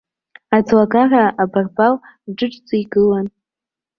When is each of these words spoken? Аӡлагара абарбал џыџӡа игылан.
Аӡлагара 0.55 1.23
абарбал 1.41 1.93
џыџӡа 2.37 2.75
игылан. 2.81 3.27